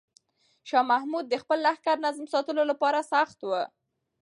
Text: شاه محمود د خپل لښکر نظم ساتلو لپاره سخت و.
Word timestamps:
شاه 0.69 0.85
محمود 0.91 1.25
د 1.29 1.35
خپل 1.43 1.57
لښکر 1.65 1.97
نظم 2.05 2.25
ساتلو 2.33 2.63
لپاره 2.71 2.99
سخت 3.13 3.37
و. 3.43 3.51